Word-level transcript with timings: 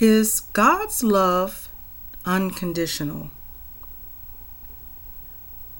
Is 0.00 0.40
God's 0.54 1.04
love 1.04 1.68
unconditional? 2.24 3.30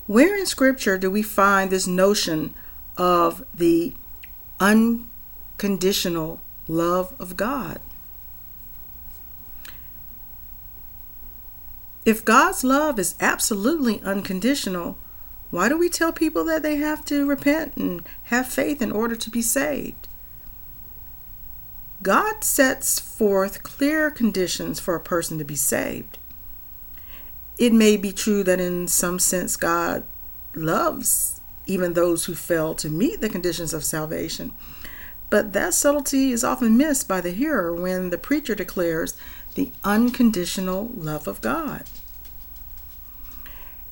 Where 0.07 0.37
in 0.37 0.45
Scripture 0.45 0.99
do 0.99 1.11
we 1.11 1.23
find 1.23 1.71
this 1.71 1.87
notion 1.87 2.55
of 2.99 3.43
the 3.55 3.95
unconditional 4.61 6.43
love 6.69 7.15
of 7.19 7.39
God? 7.39 7.81
If 12.05 12.23
God's 12.23 12.63
love 12.63 12.99
is 12.99 13.15
absolutely 13.21 14.03
unconditional, 14.03 14.99
why 15.49 15.71
do 15.71 15.79
we 15.79 15.89
tell 15.89 16.13
people 16.13 16.45
that 16.45 16.63
they 16.63 16.77
have 16.77 17.07
to 17.07 17.27
repent 17.27 17.75
and 17.79 18.07
have 18.25 18.47
faith 18.47 18.83
in 18.83 18.93
order 18.93 19.17
to 19.17 19.31
be 19.31 19.41
saved? 19.41 20.09
God 22.03 22.43
sets 22.45 22.99
forth 22.99 23.63
clear 23.63 24.11
conditions 24.11 24.81
for 24.81 24.95
a 24.95 25.01
person 25.01 25.39
to 25.39 25.45
be 25.45 25.57
saved. 25.57 26.19
It 27.59 27.75
may 27.75 27.99
be 27.99 28.13
true 28.13 28.43
that 28.45 28.61
in 28.61 28.89
some 28.89 29.19
sense 29.19 29.57
God 29.57 30.05
loves 30.55 31.41
even 31.67 31.93
those 31.93 32.25
who 32.25 32.35
fail 32.35 32.75
to 32.75 32.89
meet 32.89 33.21
the 33.21 33.29
conditions 33.29 33.75
of 33.75 33.85
salvation, 33.85 34.53
but 35.29 35.53
that 35.53 35.75
subtlety 35.75 36.33
is 36.33 36.43
often 36.43 36.77
missed 36.77 37.07
by 37.07 37.21
the 37.21 37.31
hearer 37.31 37.75
when 37.75 38.11
the 38.11 38.19
preacher 38.19 38.55
declares 38.55 39.15
the 39.55 39.71
unconditional 39.85 40.91
love 40.95 41.29
of 41.29 41.41
God. 41.41 41.85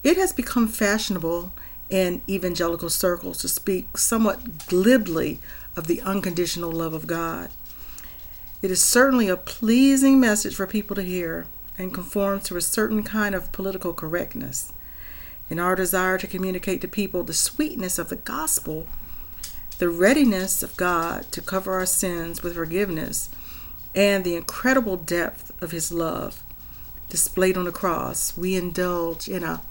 It 0.02 0.16
has 0.16 0.32
become 0.32 0.66
fashionable 0.66 1.52
in 1.90 2.22
evangelical 2.28 2.88
circles 2.88 3.38
to 3.38 3.48
speak 3.48 3.98
somewhat 3.98 4.66
glibly 4.66 5.40
of 5.76 5.86
the 5.86 6.00
unconditional 6.00 6.72
love 6.72 6.94
of 6.94 7.06
God. 7.06 7.50
It 8.60 8.72
is 8.72 8.82
certainly 8.82 9.28
a 9.28 9.36
pleasing 9.36 10.18
message 10.18 10.56
for 10.56 10.66
people 10.66 10.96
to 10.96 11.02
hear 11.02 11.46
and 11.78 11.94
conforms 11.94 12.42
to 12.44 12.56
a 12.56 12.60
certain 12.60 13.04
kind 13.04 13.32
of 13.36 13.52
political 13.52 13.94
correctness. 13.94 14.72
In 15.48 15.60
our 15.60 15.76
desire 15.76 16.18
to 16.18 16.26
communicate 16.26 16.80
to 16.80 16.88
people 16.88 17.22
the 17.22 17.32
sweetness 17.32 18.00
of 18.00 18.08
the 18.08 18.16
gospel, 18.16 18.88
the 19.78 19.88
readiness 19.88 20.64
of 20.64 20.76
God 20.76 21.30
to 21.30 21.40
cover 21.40 21.72
our 21.74 21.86
sins 21.86 22.42
with 22.42 22.56
forgiveness, 22.56 23.30
and 23.94 24.24
the 24.24 24.34
incredible 24.34 24.96
depth 24.96 25.52
of 25.62 25.70
his 25.70 25.92
love 25.92 26.42
displayed 27.08 27.56
on 27.56 27.64
the 27.64 27.72
cross, 27.72 28.36
we 28.36 28.56
indulge 28.56 29.28
in 29.28 29.44
a 29.44 29.62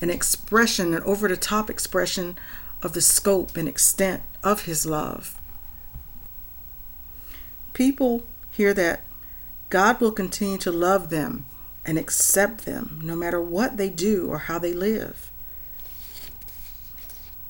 an 0.00 0.10
expression, 0.10 0.94
an 0.94 1.02
over 1.04 1.28
the 1.28 1.36
top 1.36 1.70
expression 1.70 2.36
of 2.82 2.92
the 2.92 3.00
scope 3.00 3.56
and 3.56 3.68
extent 3.68 4.24
of 4.42 4.62
his 4.62 4.84
love 4.84 5.38
people 7.72 8.24
hear 8.50 8.74
that 8.74 9.04
God 9.70 10.00
will 10.00 10.12
continue 10.12 10.58
to 10.58 10.70
love 10.70 11.08
them 11.08 11.46
and 11.84 11.98
accept 11.98 12.64
them 12.64 13.00
no 13.02 13.16
matter 13.16 13.40
what 13.40 13.76
they 13.76 13.88
do 13.88 14.28
or 14.28 14.38
how 14.38 14.58
they 14.58 14.72
live. 14.72 15.30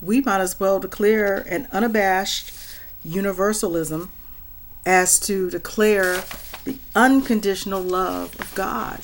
We 0.01 0.21
might 0.21 0.41
as 0.41 0.59
well 0.59 0.81
declare 0.81 1.39
an 1.39 1.69
unabashed 1.73 2.53
universalism 3.05 4.11
as 4.87 5.19
to 5.21 5.51
declare 5.51 6.25
the 6.65 6.79
unconditional 6.95 7.83
love 7.83 8.39
of 8.41 8.55
God 8.55 9.01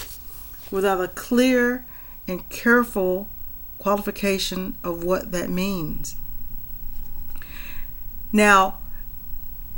without 0.70 1.00
a 1.00 1.08
clear 1.08 1.84
and 2.26 2.48
careful 2.48 3.28
qualification 3.78 4.76
of 4.82 5.04
what 5.04 5.32
that 5.32 5.50
means. 5.50 6.16
Now, 8.32 8.78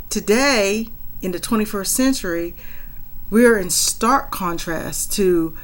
today, 0.09 0.89
in 1.21 1.31
the 1.31 1.39
21st 1.39 1.87
century, 1.87 2.55
we're 3.29 3.57
in 3.57 3.69
stark 3.69 4.31
contrast 4.31 5.11
to 5.13 5.57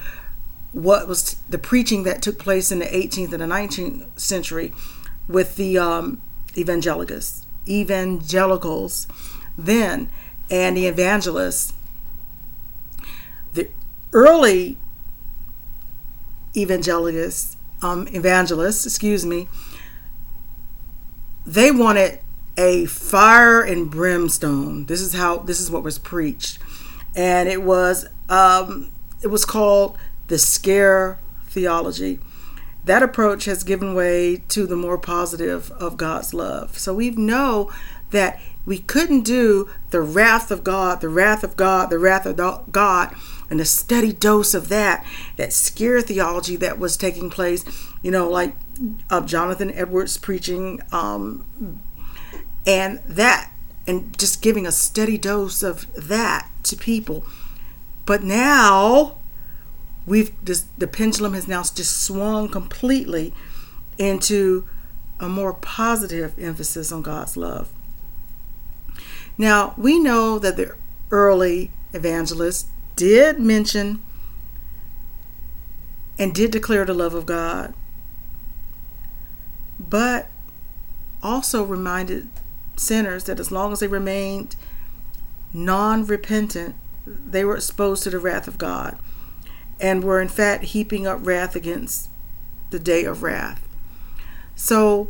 what 0.72 1.08
was 1.08 1.36
the 1.50 1.58
preaching 1.58 2.04
that 2.04 2.22
took 2.22 2.38
place 2.38 2.72
in 2.72 2.80
the 2.80 2.86
18th 2.86 3.34
and 3.34 3.42
the 3.42 3.46
19th 3.46 4.20
century 4.20 4.74
with 5.28 5.56
the 5.56 5.78
um, 5.78 6.22
evangelicals, 6.56 7.46
evangelicals 7.68 9.08
then, 9.58 10.10
and 10.50 10.78
the 10.78 10.88
evangelists. 10.88 11.74
The 13.54 13.70
early 14.14 14.78
evangelicals, 16.56 17.58
um, 17.82 18.08
evangelists, 18.14 18.86
excuse 18.86 19.26
me, 19.26 19.48
they 21.46 21.72
wanted 21.72 22.20
a 22.58 22.86
fire 22.86 23.62
and 23.62 23.90
brimstone. 23.90 24.86
This 24.86 25.02
is 25.02 25.14
how 25.14 25.38
this 25.38 25.60
is 25.60 25.70
what 25.70 25.84
was 25.84 26.00
preached, 26.00 26.58
and 27.16 27.48
it 27.48 27.62
was 27.62 28.08
um, 28.30 28.90
it 29.22 29.28
was 29.28 29.46
called 29.46 29.98
the 30.28 30.38
scare 30.38 31.20
theology. 31.46 32.20
That 32.84 33.04
approach 33.04 33.46
has 33.46 33.64
given 33.64 33.94
way 33.94 34.44
to 34.50 34.66
the 34.66 34.76
more 34.76 34.98
positive 34.98 35.72
of 35.72 35.98
God's 35.98 36.34
love. 36.34 36.78
So 36.78 36.94
we 36.94 37.10
know 37.12 37.72
that 38.12 38.40
we 38.66 38.80
couldn't 38.80 39.22
do 39.22 39.70
the 39.92 40.02
wrath 40.02 40.52
of 40.52 40.64
God, 40.64 41.02
the 41.02 41.10
wrath 41.10 41.44
of 41.44 41.58
God, 41.58 41.90
the 41.90 42.00
wrath 42.00 42.26
of 42.26 42.36
God, 42.72 43.16
and 43.50 43.60
a 43.60 43.66
steady 43.66 44.14
dose 44.14 44.54
of 44.54 44.70
that, 44.70 45.06
that 45.36 45.54
scare 45.54 46.02
theology 46.02 46.56
that 46.58 46.80
was 46.80 46.98
taking 46.98 47.30
place, 47.30 47.64
you 48.02 48.12
know, 48.12 48.30
like 48.30 48.56
of 49.10 49.26
Jonathan 49.26 49.72
Edwards 49.72 50.18
preaching 50.18 50.82
um, 50.92 51.46
and 52.68 53.00
that 53.06 53.52
and 53.88 54.18
just 54.20 54.42
giving 54.42 54.68
a 54.68 54.72
steady 54.72 55.18
dose 55.18 55.64
of 55.64 55.88
that 55.96 56.50
to 56.64 56.76
people. 56.76 57.26
But 58.06 58.22
now 58.22 59.18
we've 60.06 60.32
just, 60.44 60.78
the 60.78 60.88
pendulum 60.88 61.34
has 61.34 61.48
now 61.48 61.64
just 61.64 62.04
swung 62.04 62.50
completely 62.50 63.34
into 63.98 64.68
a 65.20 65.30
more 65.30 65.54
positive 65.54 66.38
emphasis 66.38 66.92
on 66.92 67.02
God's 67.02 67.38
love. 67.38 67.70
Now 69.38 69.74
we 69.78 69.98
know 70.00 70.38
that 70.38 70.58
the 70.58 70.76
early 71.10 71.72
evangelists 71.94 72.66
did 72.98 73.40
mention 73.40 74.04
and 76.20 76.36
did 76.36 76.52
declare 76.52 76.84
the 76.84 76.94
love 76.94 77.14
of 77.14 77.26
God 77.26 77.74
but 79.80 80.28
also 81.22 81.64
reminded 81.64 82.28
sinners 82.80 83.26
that 83.26 83.40
as 83.40 83.52
long 83.52 83.74
as 83.74 83.80
they 83.80 83.88
remained 83.88 84.56
non 85.54 86.06
repentant, 86.06 86.76
they 87.06 87.44
were 87.46 87.56
exposed 87.56 88.04
to 88.04 88.10
the 88.10 88.20
wrath 88.20 88.48
of 88.48 88.58
God 88.58 88.98
and 89.80 90.04
were 90.04 90.22
in 90.22 90.28
fact 90.28 90.66
heaping 90.66 91.06
up 91.06 91.26
wrath 91.26 91.56
against 91.56 92.10
the 92.70 92.80
day 92.80 93.06
of 93.06 93.24
wrath. 93.24 93.68
So 94.56 95.10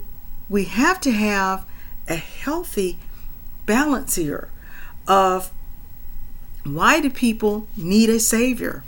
we 0.50 0.66
have 0.66 1.00
to 1.02 1.12
have 1.12 1.66
a 2.08 2.16
healthy 2.16 3.00
balance 3.66 4.16
here 4.16 4.50
of 5.08 5.52
why 6.64 7.00
do 7.00 7.10
people 7.10 7.68
need 7.76 8.10
a 8.10 8.20
savior? 8.20 8.84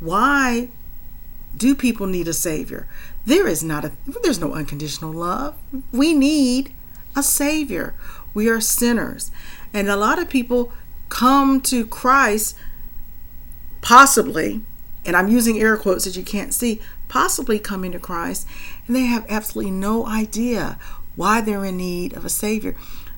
Why 0.00 0.68
do 1.56 1.74
people 1.74 2.06
need 2.06 2.28
a 2.28 2.32
savior? 2.32 2.86
There 3.24 3.46
is 3.46 3.62
not 3.62 3.84
a 3.84 3.92
there's 4.22 4.40
no 4.40 4.54
unconditional 4.54 5.12
love. 5.12 5.56
We 5.92 6.14
need 6.14 6.74
a 7.14 7.22
Savior. 7.22 7.94
We 8.34 8.48
are 8.48 8.60
sinners. 8.60 9.30
And 9.72 9.88
a 9.88 9.96
lot 9.96 10.18
of 10.18 10.28
people 10.28 10.72
come 11.08 11.60
to 11.62 11.86
Christ 11.86 12.56
possibly, 13.82 14.62
and 15.04 15.16
I'm 15.16 15.28
using 15.28 15.58
air 15.60 15.76
quotes 15.76 16.04
that 16.04 16.16
you 16.16 16.22
can't 16.22 16.54
see, 16.54 16.80
possibly 17.08 17.58
coming 17.58 17.92
to 17.92 17.98
Christ, 17.98 18.46
and 18.86 18.96
they 18.96 19.06
have 19.06 19.26
absolutely 19.28 19.72
no 19.72 20.06
idea 20.06 20.78
why 21.16 21.40
they're 21.40 21.64
in 21.64 21.76
need 21.76 22.14
of 22.14 22.24
a 22.24 22.30
Savior. 22.30 22.74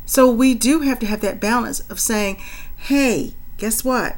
So 0.07 0.29
we 0.31 0.55
do 0.55 0.81
have 0.81 0.99
to 1.01 1.07
have 1.07 1.21
that 1.21 1.41
balance 1.41 1.81
of 1.89 2.01
saying, 2.01 2.43
hey, 2.77 3.35
guess 3.57 3.85
what? 3.85 4.17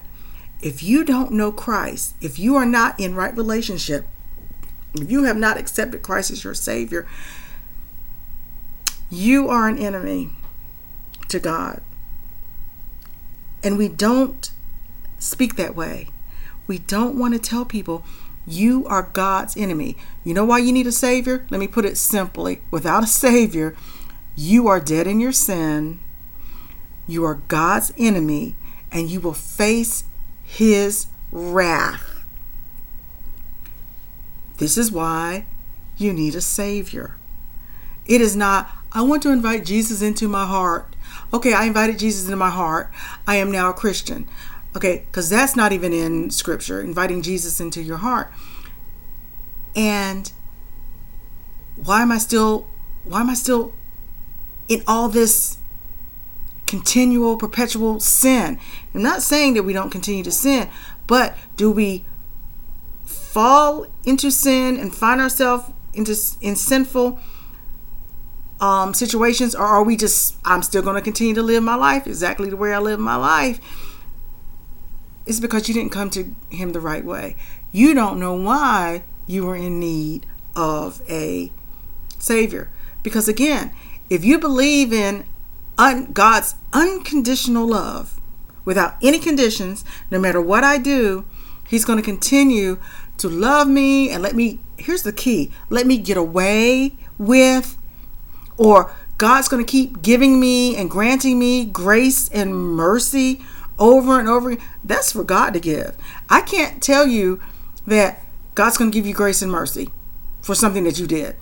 If 0.62 0.82
you 0.82 1.04
don't 1.04 1.32
know 1.32 1.52
Christ, 1.52 2.16
if 2.20 2.38
you 2.38 2.56
are 2.56 2.64
not 2.64 2.98
in 2.98 3.14
right 3.14 3.36
relationship, 3.36 4.06
if 4.94 5.10
you 5.10 5.24
have 5.24 5.36
not 5.36 5.58
accepted 5.58 6.02
Christ 6.02 6.30
as 6.30 6.42
your 6.42 6.54
Savior, 6.54 7.06
you 9.10 9.48
are 9.48 9.68
an 9.68 9.78
enemy 9.78 10.30
to 11.28 11.38
God. 11.38 11.82
And 13.62 13.78
we 13.78 13.88
don't 13.88 14.50
speak 15.18 15.56
that 15.56 15.74
way. 15.74 16.08
We 16.66 16.78
don't 16.78 17.18
want 17.18 17.34
to 17.34 17.40
tell 17.40 17.64
people 17.64 18.04
you 18.46 18.86
are 18.86 19.10
God's 19.12 19.56
enemy. 19.56 19.96
You 20.24 20.34
know 20.34 20.44
why 20.44 20.58
you 20.58 20.72
need 20.72 20.86
a 20.86 20.92
Savior? 20.92 21.46
Let 21.50 21.58
me 21.58 21.66
put 21.66 21.84
it 21.84 21.96
simply 21.96 22.60
without 22.70 23.02
a 23.02 23.08
Savior, 23.08 23.76
you 24.36 24.68
are 24.68 24.80
dead 24.80 25.06
in 25.06 25.18
your 25.18 25.32
sin. 25.32 25.98
You 27.06 27.24
are 27.24 27.36
God's 27.48 27.92
enemy, 27.96 28.54
and 28.92 29.08
you 29.08 29.20
will 29.20 29.32
face 29.32 30.04
His 30.44 31.06
wrath. 31.32 32.24
This 34.58 34.76
is 34.76 34.90
why 34.90 35.46
you 35.96 36.12
need 36.12 36.34
a 36.34 36.40
Savior. 36.40 37.16
It 38.06 38.20
is 38.20 38.36
not, 38.36 38.70
I 38.92 39.02
want 39.02 39.22
to 39.24 39.30
invite 39.30 39.64
Jesus 39.64 40.02
into 40.02 40.28
my 40.28 40.46
heart. 40.46 40.94
Okay, 41.32 41.52
I 41.52 41.64
invited 41.64 41.98
Jesus 41.98 42.24
into 42.24 42.36
my 42.36 42.50
heart. 42.50 42.90
I 43.26 43.36
am 43.36 43.50
now 43.50 43.70
a 43.70 43.74
Christian. 43.74 44.28
Okay, 44.76 45.06
because 45.06 45.30
that's 45.30 45.56
not 45.56 45.72
even 45.72 45.92
in 45.92 46.30
scripture, 46.30 46.80
inviting 46.80 47.22
Jesus 47.22 47.60
into 47.60 47.82
your 47.82 47.96
heart. 47.98 48.30
And 49.74 50.30
why 51.76 52.02
am 52.02 52.12
I 52.12 52.18
still 52.18 52.66
why 53.04 53.20
am 53.20 53.30
I 53.30 53.34
still 53.34 53.72
in 54.68 54.82
all 54.86 55.08
this 55.08 55.58
continual 56.66 57.36
perpetual 57.36 58.00
sin? 58.00 58.58
I'm 58.94 59.02
not 59.02 59.22
saying 59.22 59.54
that 59.54 59.62
we 59.62 59.72
don't 59.72 59.90
continue 59.90 60.24
to 60.24 60.32
sin, 60.32 60.68
but 61.06 61.36
do 61.56 61.70
we 61.70 62.04
fall 63.04 63.86
into 64.04 64.30
sin 64.30 64.76
and 64.76 64.94
find 64.94 65.20
ourselves 65.20 65.70
into 65.94 66.16
in 66.40 66.56
sinful 66.56 67.18
um, 68.60 68.94
situations, 68.94 69.54
or 69.54 69.64
are 69.64 69.82
we 69.82 69.96
just 69.96 70.36
I'm 70.44 70.62
still 70.62 70.82
going 70.82 70.96
to 70.96 71.02
continue 71.02 71.34
to 71.34 71.42
live 71.42 71.62
my 71.62 71.74
life 71.74 72.06
exactly 72.06 72.48
the 72.50 72.56
way 72.56 72.72
I 72.72 72.78
live 72.78 72.98
my 72.98 73.16
life? 73.16 73.60
It's 75.26 75.40
because 75.40 75.68
you 75.68 75.74
didn't 75.74 75.92
come 75.92 76.10
to 76.10 76.34
Him 76.50 76.72
the 76.72 76.80
right 76.80 77.04
way. 77.04 77.36
You 77.72 77.94
don't 77.94 78.20
know 78.20 78.34
why 78.34 79.02
you 79.26 79.44
were 79.44 79.56
in 79.56 79.80
need 79.80 80.24
of 80.54 81.02
a 81.08 81.52
Savior. 82.18 82.70
Because 83.02 83.28
again, 83.28 83.72
if 84.08 84.24
you 84.24 84.38
believe 84.38 84.92
in 84.92 85.24
un- 85.78 86.12
God's 86.12 86.54
unconditional 86.72 87.66
love 87.66 88.20
without 88.64 88.96
any 89.02 89.18
conditions, 89.18 89.84
no 90.10 90.18
matter 90.18 90.40
what 90.40 90.64
I 90.64 90.78
do, 90.78 91.24
He's 91.68 91.84
going 91.84 91.98
to 91.98 92.04
continue 92.04 92.78
to 93.18 93.28
love 93.28 93.68
me 93.68 94.10
and 94.10 94.22
let 94.22 94.34
me. 94.34 94.60
Here's 94.78 95.02
the 95.02 95.12
key 95.12 95.50
let 95.68 95.86
me 95.86 95.98
get 95.98 96.16
away 96.16 96.96
with, 97.18 97.76
or 98.56 98.94
God's 99.18 99.48
going 99.48 99.64
to 99.64 99.70
keep 99.70 100.02
giving 100.02 100.38
me 100.38 100.76
and 100.76 100.90
granting 100.90 101.38
me 101.38 101.64
grace 101.64 102.28
and 102.28 102.54
mercy 102.54 103.40
over 103.78 104.18
and 104.18 104.28
over. 104.28 104.56
That's 104.84 105.12
for 105.12 105.24
God 105.24 105.54
to 105.54 105.60
give. 105.60 105.96
I 106.28 106.40
can't 106.42 106.82
tell 106.82 107.06
you 107.06 107.40
that 107.86 108.22
God's 108.54 108.76
going 108.76 108.90
to 108.90 108.96
give 108.96 109.06
you 109.06 109.14
grace 109.14 109.42
and 109.42 109.50
mercy 109.50 109.90
for 110.42 110.54
something 110.54 110.84
that 110.84 110.98
you 110.98 111.06
did. 111.06 111.36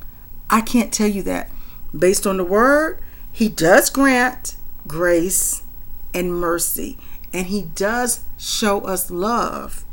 I 0.51 0.61
can't 0.61 0.93
tell 0.93 1.09
you 1.09 1.23
that. 1.23 1.51
Based 1.97 2.27
on 2.27 2.37
the 2.37 2.45
word, 2.45 3.01
He 3.31 3.49
does 3.49 3.91
grant 3.91 4.57
grace 4.87 5.63
and 6.13 6.33
mercy, 6.33 6.99
and 7.33 7.47
He 7.47 7.63
does 7.63 8.25
show 8.39 8.81
us 8.83 9.11
love. 9.11 9.85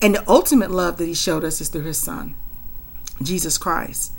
And 0.00 0.16
the 0.16 0.28
ultimate 0.28 0.70
love 0.70 0.96
that 0.98 1.06
He 1.06 1.14
showed 1.14 1.44
us 1.44 1.60
is 1.60 1.68
through 1.68 1.82
His 1.82 1.98
Son, 1.98 2.34
Jesus 3.20 3.58
Christ. 3.58 4.12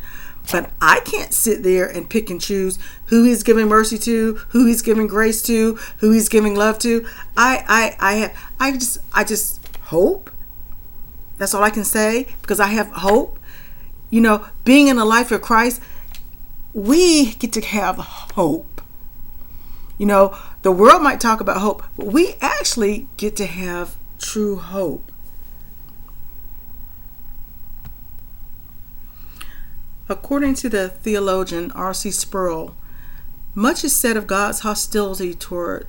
But 0.52 0.72
I 0.82 1.00
can't 1.02 1.34
sit 1.34 1.64
there 1.64 1.88
and 1.88 2.10
pick 2.10 2.30
and 2.30 2.42
choose 2.42 2.78
who 3.06 3.24
he's 3.24 3.44
giving 3.44 3.68
mercy 3.68 3.98
to, 4.00 4.36
who 4.50 4.66
he's 4.66 4.82
giving 4.82 5.08
grace 5.08 5.42
to, 5.44 5.80
who 5.98 6.12
he's 6.12 6.28
giving 6.28 6.56
love 6.56 6.80
to. 6.80 7.06
I 7.38 7.64
I 7.68 8.12
I 8.12 8.14
have 8.16 8.38
I 8.60 8.72
just 8.74 9.00
I 9.14 9.24
just 9.24 9.66
hope. 9.84 10.32
That's 11.38 11.54
all 11.54 11.64
I 11.64 11.70
can 11.70 11.86
say 11.86 12.28
because 12.42 12.60
I 12.60 12.68
have 12.68 12.88
hope. 12.88 13.40
You 14.10 14.22
know, 14.22 14.46
being 14.64 14.90
in 14.90 14.98
the 14.98 15.06
life 15.06 15.32
of 15.32 15.42
Christ, 15.42 15.82
we 16.74 17.34
get 17.36 17.54
to 17.54 17.62
have 17.62 17.98
hope. 17.98 18.82
You 19.98 20.06
know, 20.06 20.38
the 20.62 20.72
world 20.72 21.02
might 21.02 21.22
talk 21.22 21.40
about 21.40 21.58
hope, 21.58 21.84
but 21.96 22.08
we 22.08 22.36
actually 22.42 23.08
get 23.16 23.36
to 23.38 23.46
have 23.46 23.96
true 24.20 24.58
hope. 24.58 25.13
According 30.14 30.54
to 30.56 30.70
the 30.70 30.90
theologian 30.90 31.72
R.C. 31.72 32.12
Sproul, 32.12 32.76
much 33.56 33.84
is 33.84 33.96
said 33.96 34.16
of 34.16 34.28
God's 34.28 34.60
hostility 34.60 35.34
toward 35.34 35.88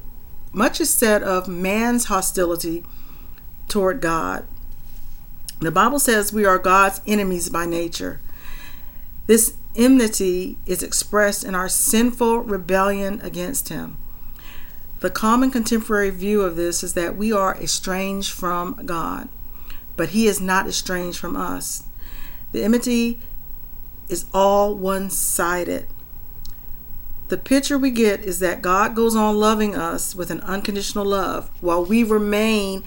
much 0.50 0.80
is 0.80 0.88
said 0.88 1.22
of 1.22 1.46
man's 1.46 2.06
hostility 2.06 2.84
toward 3.68 4.00
God. 4.00 4.46
The 5.60 5.70
Bible 5.70 5.98
says 5.98 6.32
we 6.32 6.46
are 6.46 6.58
God's 6.58 7.02
enemies 7.06 7.50
by 7.50 7.66
nature. 7.66 8.22
This 9.26 9.58
enmity 9.76 10.56
is 10.64 10.82
expressed 10.82 11.44
in 11.44 11.54
our 11.54 11.68
sinful 11.68 12.38
rebellion 12.38 13.20
against 13.20 13.68
Him. 13.68 13.98
The 15.00 15.10
common 15.10 15.50
contemporary 15.50 16.08
view 16.08 16.40
of 16.40 16.56
this 16.56 16.82
is 16.82 16.94
that 16.94 17.14
we 17.14 17.30
are 17.30 17.60
estranged 17.60 18.32
from 18.32 18.86
God, 18.86 19.28
but 19.98 20.10
He 20.10 20.26
is 20.26 20.40
not 20.40 20.66
estranged 20.66 21.18
from 21.18 21.36
us. 21.36 21.82
The 22.52 22.64
enmity 22.64 23.20
is 24.08 24.26
all 24.32 24.74
one 24.74 25.10
sided. 25.10 25.86
The 27.28 27.38
picture 27.38 27.78
we 27.78 27.90
get 27.90 28.20
is 28.20 28.38
that 28.40 28.62
God 28.62 28.94
goes 28.94 29.16
on 29.16 29.38
loving 29.38 29.74
us 29.74 30.14
with 30.14 30.30
an 30.30 30.40
unconditional 30.42 31.06
love 31.06 31.50
while 31.60 31.84
we 31.84 32.04
remain 32.04 32.84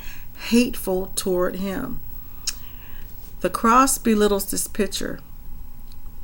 hateful 0.50 1.12
toward 1.16 1.56
Him. 1.56 2.00
The 3.42 3.50
cross 3.50 3.98
belittles 3.98 4.50
this 4.50 4.68
picture. 4.68 5.20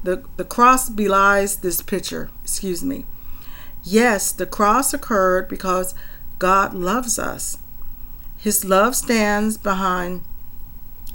The, 0.04 0.24
the 0.38 0.46
cross 0.46 0.90
belies 0.90 1.58
this 1.58 1.82
picture, 1.82 2.30
excuse 2.44 2.84
me. 2.84 3.06
Yes, 3.84 4.32
the 4.32 4.46
cross 4.46 4.94
occurred 4.94 5.48
because 5.48 5.96
God 6.40 6.74
loves 6.74 7.18
us. 7.18 7.58
His 8.38 8.66
love 8.66 8.96
stands 8.96 9.58
behind 9.58 10.24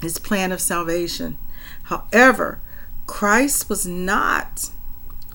his 0.01 0.19
plan 0.19 0.53
of 0.53 0.61
salvation. 0.61 1.37
However, 1.85 2.61
Christ 3.09 3.69
was 3.69 3.87
not 3.87 4.71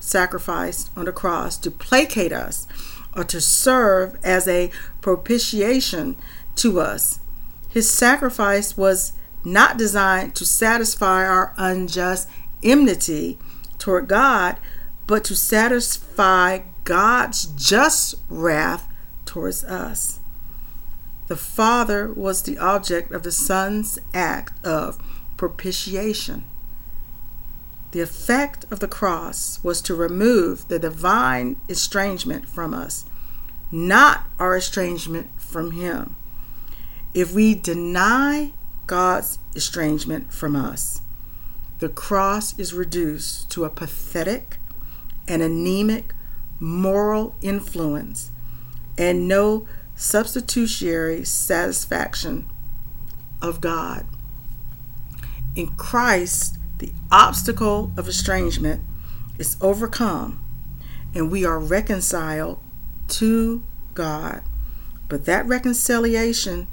sacrificed 0.00 0.90
on 0.96 1.04
the 1.04 1.12
cross 1.12 1.58
to 1.58 1.70
placate 1.70 2.32
us 2.32 2.66
or 3.14 3.24
to 3.24 3.40
serve 3.40 4.18
as 4.24 4.48
a 4.48 4.70
propitiation 5.02 6.16
to 6.54 6.80
us. 6.80 7.20
His 7.68 7.90
sacrifice 7.90 8.76
was 8.76 9.12
not 9.44 9.76
designed 9.76 10.34
to 10.36 10.46
satisfy 10.46 11.26
our 11.26 11.52
unjust 11.58 12.28
enmity 12.62 13.38
toward 13.78 14.08
God, 14.08 14.56
but 15.06 15.24
to 15.24 15.36
satisfy 15.36 16.60
God's 16.84 17.46
just 17.46 18.14
wrath 18.30 18.88
towards 19.26 19.64
us. 19.64 20.20
The 21.26 21.36
Father 21.36 22.12
was 22.12 22.42
the 22.42 22.56
object 22.56 23.12
of 23.12 23.24
the 23.24 23.32
Son's 23.32 23.98
act 24.14 24.64
of 24.64 24.98
propitiation. 25.36 26.44
The 27.94 28.00
effect 28.00 28.64
of 28.72 28.80
the 28.80 28.88
cross 28.88 29.60
was 29.62 29.80
to 29.82 29.94
remove 29.94 30.66
the 30.66 30.80
divine 30.80 31.54
estrangement 31.68 32.48
from 32.48 32.74
us, 32.74 33.04
not 33.70 34.24
our 34.36 34.56
estrangement 34.56 35.30
from 35.40 35.70
Him. 35.70 36.16
If 37.14 37.32
we 37.32 37.54
deny 37.54 38.52
God's 38.88 39.38
estrangement 39.54 40.32
from 40.32 40.56
us, 40.56 41.02
the 41.78 41.88
cross 41.88 42.58
is 42.58 42.74
reduced 42.74 43.48
to 43.50 43.64
a 43.64 43.70
pathetic 43.70 44.58
and 45.28 45.40
anemic 45.40 46.14
moral 46.58 47.36
influence 47.42 48.32
and 48.98 49.28
no 49.28 49.68
substitutionary 49.94 51.24
satisfaction 51.24 52.48
of 53.40 53.60
God. 53.60 54.04
In 55.54 55.68
Christ, 55.76 56.58
the 56.84 56.92
obstacle 57.10 57.94
of 57.96 58.08
estrangement 58.08 58.82
is 59.38 59.56
overcome 59.62 60.38
and 61.14 61.30
we 61.30 61.42
are 61.42 61.58
reconciled 61.58 62.58
to 63.08 63.62
God. 63.94 64.42
But 65.08 65.24
that 65.24 65.46
reconciliation 65.46 66.66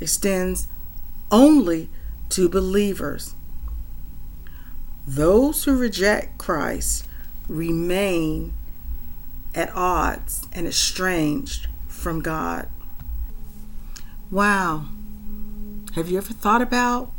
extends 0.00 0.68
only 1.30 1.90
to 2.30 2.48
believers. 2.48 3.34
Those 5.06 5.64
who 5.64 5.76
reject 5.76 6.38
Christ 6.38 7.06
remain 7.46 8.54
at 9.54 9.70
odds 9.74 10.46
and 10.54 10.66
estranged 10.66 11.66
from 11.88 12.20
God. 12.20 12.68
Wow. 14.30 14.86
Have 15.94 16.08
you 16.08 16.16
ever 16.16 16.32
thought 16.32 16.62
about 16.62 17.12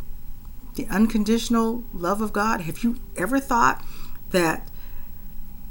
the 0.76 0.88
unconditional 0.88 1.84
love 1.94 2.22
of 2.22 2.34
God? 2.34 2.62
Have 2.62 2.84
you 2.84 3.00
ever 3.18 3.40
thought 3.40 3.84
that 4.32 4.70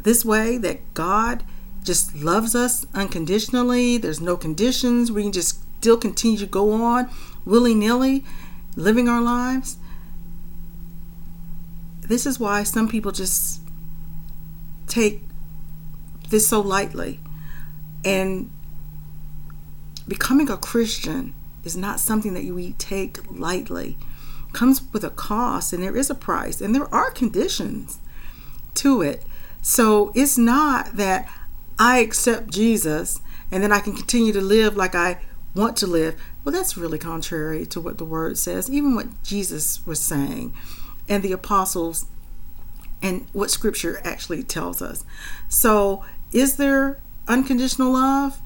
this 0.03 0.25
way 0.25 0.59
that 0.59 0.95
God 0.95 1.45
just 1.83 2.15
loves 2.15 2.55
us 2.55 2.87
unconditionally? 2.95 3.99
There's 3.99 4.21
no 4.21 4.37
conditions. 4.37 5.11
We 5.11 5.23
can 5.23 5.33
just 5.33 5.63
still 5.79 5.97
continue 5.97 6.39
to 6.39 6.47
go 6.47 6.73
on 6.73 7.09
willy 7.45 7.75
nilly 7.75 8.25
living 8.77 9.09
our 9.09 9.21
lives? 9.21 9.77
This 12.01 12.27
is 12.27 12.39
why 12.41 12.63
some 12.63 12.89
people 12.89 13.13
just 13.13 13.61
take 14.87 15.23
this 16.31 16.49
so 16.49 16.61
lightly. 16.61 17.21
And 18.05 18.51
becoming 20.07 20.49
a 20.49 20.57
Christian 20.57 21.35
is 21.65 21.77
not 21.77 22.01
something 22.01 22.35
that 22.35 22.45
we 22.45 22.73
take 22.75 23.19
lightly 23.31 23.99
comes 24.53 24.83
with 24.93 25.05
a 25.05 25.11
cost 25.11 25.73
and 25.73 25.83
there 25.83 25.97
is 25.97 26.11
a 26.11 26.15
price 26.15 26.61
and 26.61 26.75
there 26.75 26.93
are 26.95 27.11
conditions 27.11 27.99
to 28.75 29.03
it. 29.03 29.25
So 29.61 30.13
it's 30.15 30.39
not 30.39 30.97
that 30.97 31.31
I 31.79 31.99
accept 31.99 32.51
Jesus 32.51 33.21
and 33.51 33.63
then 33.63 33.73
I 33.73 33.81
can 33.81 33.95
continue 33.95 34.33
to 34.33 34.41
live 34.41 34.77
like 34.77 34.95
I 34.95 35.21
want 35.55 35.77
to 35.79 35.87
live. 35.87 36.21
Well, 36.45 36.53
that's 36.53 36.77
really 36.77 36.99
contrary 36.99 37.67
to 37.67 37.81
what 37.81 37.99
the 37.99 38.05
word 38.05 38.39
says, 38.39 38.71
even 38.71 38.95
what 38.95 39.23
Jesus 39.23 39.85
was 39.87 40.01
saying 40.01 40.55
and 41.09 41.23
the 41.23 41.33
apostles 41.33 42.07
and 43.03 43.27
what 43.33 43.51
scripture 43.51 44.01
actually 44.05 44.43
tells 44.43 44.83
us. 44.83 45.05
So, 45.49 46.05
is 46.33 46.57
there 46.57 47.01
unconditional 47.27 47.93
love? 47.93 48.41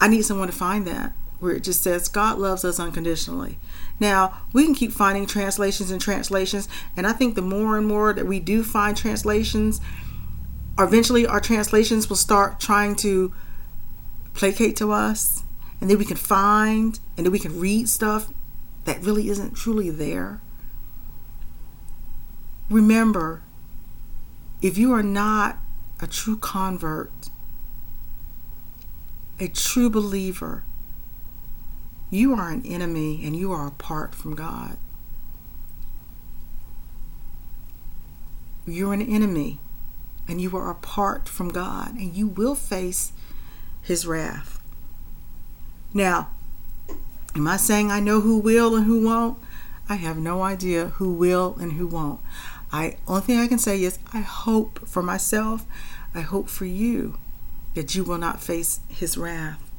I 0.00 0.08
need 0.08 0.22
someone 0.22 0.48
to 0.48 0.54
find 0.54 0.86
that 0.86 1.12
where 1.40 1.52
it 1.52 1.64
just 1.64 1.82
says 1.82 2.08
God 2.08 2.38
loves 2.38 2.64
us 2.64 2.78
unconditionally. 2.78 3.58
Now, 3.98 4.42
we 4.52 4.64
can 4.64 4.74
keep 4.74 4.92
finding 4.92 5.26
translations 5.26 5.90
and 5.90 6.00
translations, 6.00 6.68
and 6.96 7.06
I 7.06 7.12
think 7.12 7.34
the 7.34 7.42
more 7.42 7.76
and 7.76 7.86
more 7.86 8.12
that 8.12 8.26
we 8.26 8.40
do 8.40 8.62
find 8.62 8.96
translations, 8.96 9.80
eventually 10.78 11.26
our 11.26 11.40
translations 11.40 12.08
will 12.08 12.16
start 12.16 12.60
trying 12.60 12.94
to 12.96 13.32
placate 14.34 14.76
to 14.76 14.92
us, 14.92 15.42
and 15.80 15.90
then 15.90 15.98
we 15.98 16.04
can 16.04 16.16
find 16.16 17.00
and 17.16 17.26
then 17.26 17.32
we 17.32 17.38
can 17.38 17.58
read 17.58 17.88
stuff 17.88 18.32
that 18.84 19.02
really 19.02 19.28
isn't 19.28 19.54
truly 19.54 19.90
there. 19.90 20.40
Remember, 22.68 23.42
if 24.62 24.78
you 24.78 24.92
are 24.92 25.02
not 25.02 25.58
a 26.00 26.06
true 26.06 26.36
convert, 26.36 27.30
a 29.38 29.48
true 29.48 29.90
believer, 29.90 30.64
you 32.10 32.34
are 32.34 32.50
an 32.50 32.66
enemy 32.66 33.24
and 33.24 33.36
you 33.36 33.52
are 33.52 33.66
apart 33.66 34.14
from 34.14 34.34
God. 34.34 34.76
You're 38.66 38.92
an 38.92 39.02
enemy 39.02 39.58
and 40.28 40.40
you 40.40 40.56
are 40.56 40.70
apart 40.70 41.28
from 41.28 41.50
God 41.50 41.94
and 41.94 42.14
you 42.14 42.26
will 42.26 42.54
face 42.54 43.12
his 43.82 44.06
wrath. 44.06 44.60
Now, 45.94 46.30
am 47.34 47.46
I 47.48 47.56
saying 47.56 47.90
I 47.90 48.00
know 48.00 48.20
who 48.20 48.38
will 48.38 48.76
and 48.76 48.86
who 48.86 49.04
won't? 49.04 49.38
I 49.88 49.94
have 49.94 50.18
no 50.18 50.42
idea 50.42 50.86
who 50.86 51.12
will 51.12 51.56
and 51.60 51.72
who 51.72 51.86
won't. 51.86 52.20
I 52.72 52.96
only 53.08 53.22
thing 53.22 53.38
I 53.38 53.48
can 53.48 53.58
say 53.58 53.82
is 53.82 53.98
I 54.12 54.20
hope 54.20 54.86
for 54.86 55.02
myself, 55.02 55.64
I 56.14 56.20
hope 56.20 56.48
for 56.48 56.64
you 56.64 57.18
that 57.74 57.94
you 57.94 58.04
will 58.04 58.18
not 58.18 58.42
face 58.42 58.80
his 58.88 59.16
wrath. 59.16 59.70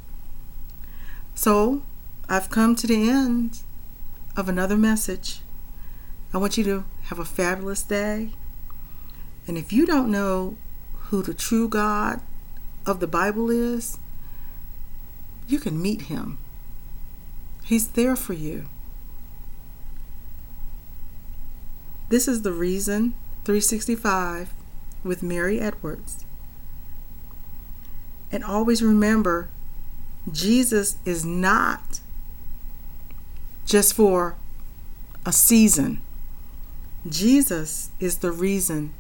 So, 1.36 1.84
I've 2.32 2.50
come 2.50 2.78
to 2.78 2.88
the 2.88 3.10
end 3.10 3.60
of 4.38 4.48
another 4.48 4.78
message. 4.78 5.42
I 6.34 6.38
want 6.38 6.58
you 6.58 6.64
to 6.64 6.86
have 7.08 7.20
a 7.20 7.26
fabulous 7.26 7.84
day. 7.84 8.30
And 9.48 9.58
if 9.58 9.74
you 9.74 9.86
don't 9.86 10.10
know 10.10 10.56
who 11.10 11.22
the 11.22 11.34
true 11.34 11.68
God 11.68 12.22
of 12.86 13.02
the 13.02 13.08
Bible 13.08 13.50
is, 13.50 13.98
you 15.50 15.60
can 15.60 15.82
meet 15.82 16.04
him. 16.04 16.38
He's 17.66 17.90
there 17.90 18.16
for 18.16 18.32
you. 18.32 18.64
This 22.08 22.30
is 22.30 22.44
the 22.44 22.54
Reason 22.54 23.14
365 23.44 24.54
with 25.04 25.22
Mary 25.22 25.60
Edwards. 25.60 26.24
And 28.32 28.42
always 28.42 28.82
remember, 28.82 29.50
Jesus 30.32 30.96
is 31.04 31.26
not 31.26 32.00
just 33.72 33.94
for 33.94 34.36
a 35.26 35.32
season. 35.32 36.02
Jesus 37.08 37.90
is 38.02 38.18
the 38.18 38.30
reason 38.30 38.94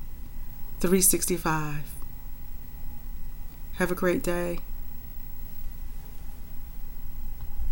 365. 0.79 1.93
Have 3.73 3.91
a 3.91 3.95
great 3.95 4.23
day. 4.23 4.59